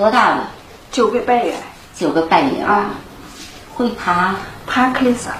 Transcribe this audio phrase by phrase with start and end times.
[0.00, 0.50] 多大了？
[0.90, 1.52] 九个半月，
[1.94, 2.94] 九个半月啊。
[3.74, 4.34] 会爬？
[4.66, 5.34] 爬可以上。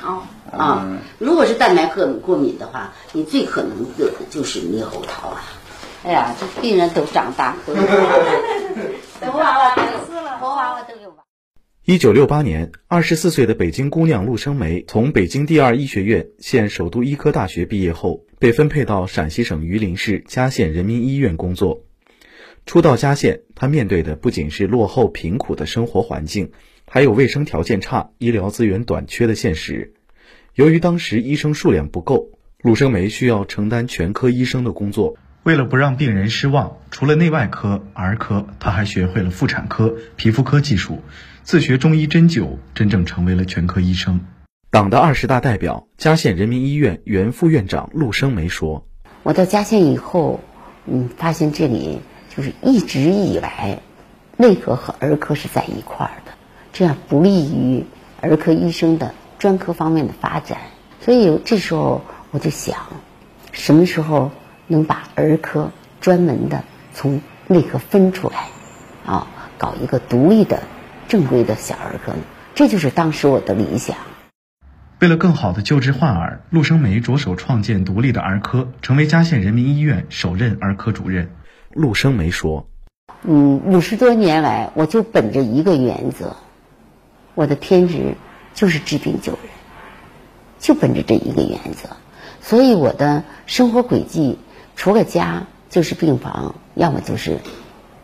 [0.00, 0.22] 哦
[0.56, 0.86] 啊，
[1.18, 5.42] 如果是蛋白过过敏的话，你最可能得的就是猕猴桃啊。
[6.04, 7.82] 哎呀，这病人都长大，都头
[9.36, 9.82] 娃娃都
[10.38, 11.16] 头娃娃都有娃。
[11.84, 21.80] 一九六八年，二十四岁的北京姑娘陆生梅从北京第二医学院（现首都医科大学）毕业后，被分配到陕西省榆林市嘉县人民医院工作。
[22.68, 26.52] 初到嘉县，他面对的不仅是落后贫苦的生活环境，
[26.86, 29.94] 还有卫生条件差、医疗资源短缺的现实。
[30.52, 32.28] 由于当时医生数量不够，
[32.60, 35.16] 陆生梅需要承担全科医生的工作。
[35.44, 41.00] 为了不让病人失望，除了内外科、儿科，他还学会了妇产科、皮肤科技术，
[41.44, 44.20] 自学中医针灸，真正成为了全科医生。
[44.70, 48.86] 党的二十大代表、嘉县人民医院原副院长陆生梅说
[49.24, 50.40] ：“我到嘉县以后，
[50.84, 52.00] 嗯，发现这里
[52.38, 53.80] 就是一直以来，
[54.38, 56.32] 内科和儿科是在一块儿的，
[56.72, 57.84] 这样不利于
[58.22, 60.58] 儿科医生的专科方面的发展。
[61.00, 62.76] 所以这时候我就想，
[63.52, 64.30] 什么时候？”
[64.70, 68.48] 能把儿科专门的从内科分出来，
[69.06, 69.26] 啊，
[69.56, 70.62] 搞一个独立的、
[71.08, 72.18] 正规的小儿科呢，
[72.54, 73.96] 这就是当时我的理想。
[75.00, 81.30] 为了更好的救治患儿，陆生梅着手创建独立的儿科，成为嘉县人民医院首任儿科主任。
[81.70, 82.66] 陆生梅说
[83.22, 86.36] ：“嗯，五十多年来，我就本着一个原则，
[87.34, 88.14] 我的天职
[88.54, 89.42] 就是治病救人，
[90.58, 91.90] 就本着这一个原则，
[92.40, 94.38] 所以我的生活轨迹。”
[94.76, 97.38] 除了家就是病房，要么就是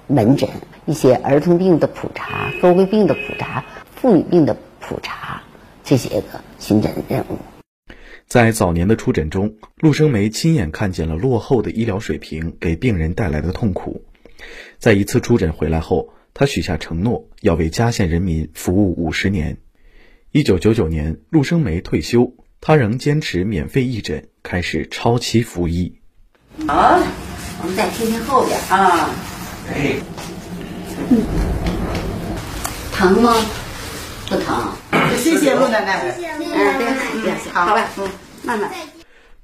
[0.08, 0.48] 门诊，
[0.86, 5.42] 一些儿童病的普查、高危病的普查、妇女病的普查
[5.84, 7.38] 这些个巡诊任务。
[8.34, 14.04] 在早年的出诊中，陆生梅亲眼看见了落后的医疗水平给病人带来的痛苦。
[14.80, 19.58] 在一次出诊回来后，他许下承诺，要为嘉县人民服务五十年。
[20.32, 26.00] 一九九九年，陆生梅退休，他仍坚持免费义诊，开始超期服役。
[26.66, 26.98] 好，
[27.62, 29.10] 我们再听听后边啊。
[29.68, 29.94] 哎，
[31.08, 31.22] 嗯，
[32.90, 33.32] 疼吗？
[34.28, 34.72] 不疼。
[35.18, 36.10] 谢谢陆奶奶。
[36.16, 36.96] 谢谢陆奶奶。
[37.14, 38.08] 嗯，好，好吧，嗯，
[38.44, 38.70] 慢慢。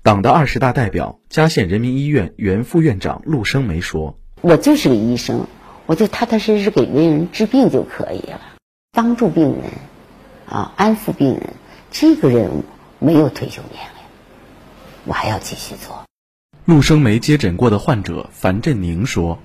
[0.03, 5.47] 党的二十大代表、嘉县人民医院原副院长陆生梅说：“我就是个医生，
[5.87, 8.41] 我就踏踏实实给病人治病就可以了，
[8.93, 9.63] 帮助病人，
[10.49, 11.51] 啊，安抚病人，
[11.91, 12.65] 这个任务
[12.99, 14.03] 没有退休年龄，
[15.05, 16.03] 我还要继续做。”
[16.65, 19.39] 陆生梅接诊过的患者樊振宁说：“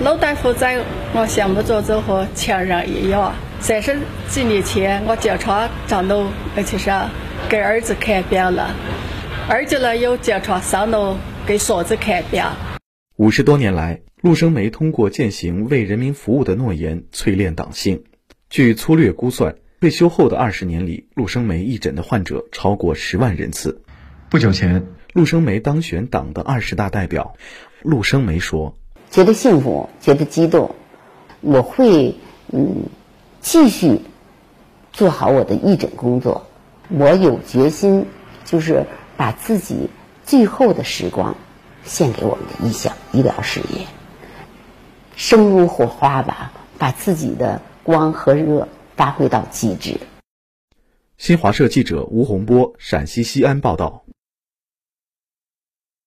[0.00, 0.84] 老大夫在
[1.14, 3.34] 我项目组之后强人一样。
[3.58, 3.98] 三十
[4.28, 6.90] 几年前我经常上路，而且是
[7.48, 8.74] 给儿子看病了，
[9.48, 11.16] 儿子呢又经常上楼
[11.46, 12.42] 给嫂子看病。
[13.16, 18.04] 五十多年来，陆生梅通过践行为人民服务的诺言，淬炼党性。
[18.50, 23.82] 据粗略估算，退休后的二十年里，陆生梅义诊的患者超过十万人次。
[24.28, 24.86] 不久前。”
[25.16, 27.36] 陆生梅当选党的二十大代表，
[27.80, 28.76] 陆生梅说
[29.10, 30.74] ：“觉得幸福，觉得激动，
[31.40, 32.14] 我会
[32.52, 32.82] 嗯
[33.40, 34.02] 继续
[34.92, 36.46] 做好我的义诊工作。
[36.88, 38.06] 我有决心，
[38.44, 38.84] 就是
[39.16, 39.90] 把自己
[40.24, 41.36] 最后的时光
[41.84, 43.86] 献给我们的医校医疗事业，
[45.16, 49.98] 生如火花吧，把自己的光和热发挥到极致。”
[51.18, 54.05] 新华社记者吴洪波陕西西安报道。